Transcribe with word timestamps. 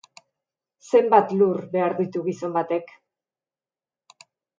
Zenbat 0.91 1.33
lur 1.41 1.59
behar 1.75 1.95
ditu 1.99 2.23
gizon 2.29 2.55
batek? 2.55 2.95